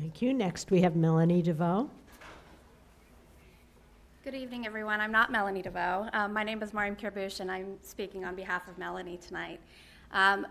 [0.00, 0.32] Thank you.
[0.32, 1.90] Next, we have Melanie DeVoe.
[4.22, 5.00] Good evening, everyone.
[5.00, 6.08] I'm not Melanie DeVoe.
[6.12, 9.58] Um, my name is Mariam Kirbush, and I'm speaking on behalf of Melanie tonight.
[10.12, 10.46] Um,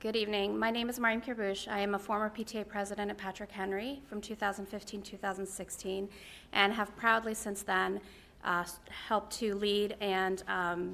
[0.00, 0.58] good evening.
[0.58, 1.66] My name is Mariam Kirbush.
[1.66, 6.08] I am a former PTA president at Patrick Henry from 2015 2016,
[6.52, 8.02] and have proudly since then
[8.44, 8.64] uh,
[9.08, 10.92] helped to lead and um,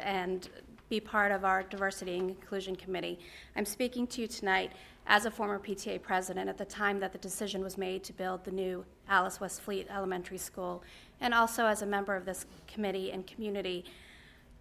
[0.00, 0.48] and
[0.92, 3.18] be part of our diversity and inclusion committee.
[3.56, 4.72] I'm speaking to you tonight
[5.06, 8.44] as a former PTA president at the time that the decision was made to build
[8.44, 10.82] the new Alice West Fleet Elementary School,
[11.22, 13.86] and also as a member of this committee and community.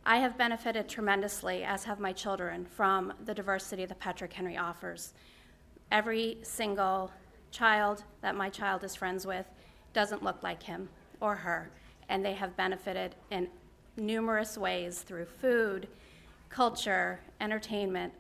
[0.06, 5.14] I have benefited tremendously, as have my children, from the diversity that Patrick Henry offers.
[5.92, 7.12] Every single
[7.52, 9.48] child that my child is friends with
[9.92, 10.88] doesn't look like him
[11.20, 11.72] or her,
[12.08, 13.50] and they have benefited in
[13.98, 15.90] numerous ways through food,
[16.52, 18.14] culture, entertainment,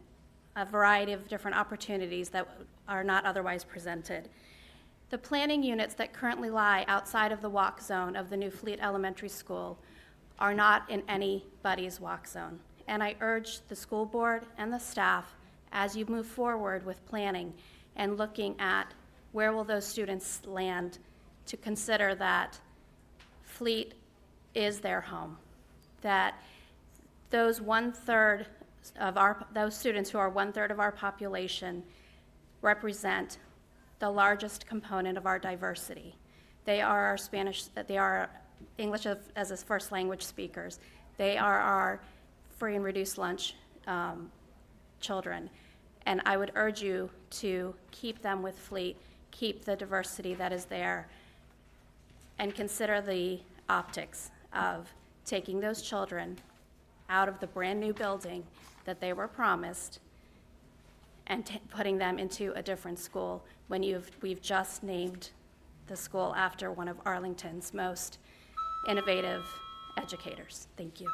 [0.55, 2.47] a variety of different opportunities that
[2.87, 4.29] are not otherwise presented.
[5.09, 8.79] The planning units that currently lie outside of the walk zone of the new Fleet
[8.81, 9.77] Elementary School
[10.39, 12.59] are not in anybody's walk zone.
[12.87, 15.35] And I urge the school board and the staff,
[15.73, 17.53] as you move forward with planning
[17.97, 18.93] and looking at
[19.33, 20.97] where will those students land,
[21.45, 22.59] to consider that
[23.43, 23.93] Fleet
[24.55, 25.37] is their home,
[26.01, 26.35] that
[27.31, 28.45] those one-third
[28.99, 31.83] of our, those students who are one-third of our population
[32.61, 33.39] represent
[33.99, 36.15] the largest component of our diversity.
[36.65, 38.29] They are our Spanish, they are
[38.77, 40.79] English as a first language speakers.
[41.17, 42.01] They are our
[42.57, 43.55] free and reduced lunch
[43.87, 44.31] um,
[44.99, 45.49] children.
[46.05, 48.97] And I would urge you to keep them with Fleet,
[49.31, 51.07] keep the diversity that is there,
[52.39, 54.91] and consider the optics of
[55.25, 56.37] taking those children
[57.11, 58.43] out of the brand-new building
[58.85, 59.99] that they were promised
[61.27, 65.29] and t- putting them into a different school when you've, we've just named
[65.87, 68.17] the school after one of Arlington's most
[68.87, 69.45] innovative
[69.97, 70.67] educators.
[70.77, 71.07] Thank you.